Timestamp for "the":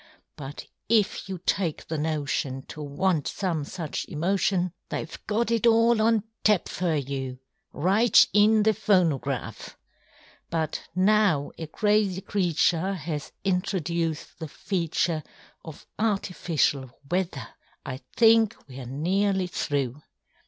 1.87-1.99, 8.63-8.73, 14.39-14.47